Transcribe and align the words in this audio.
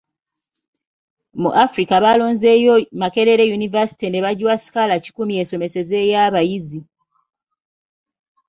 Mu 1.41 1.49
Africa 1.65 1.95
baalonzeeyo 2.03 2.73
Makerere 3.01 3.43
University 3.57 4.07
ne 4.09 4.23
bagiwa 4.25 4.53
sikaala 4.63 4.95
kikumi 5.03 5.33
esomesezeeyo 5.41 6.15
abayizi. 6.27 6.81